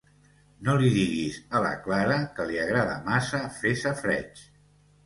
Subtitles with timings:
[0.69, 4.47] No li diguis a la Clara, que li agrada massa fer safareig.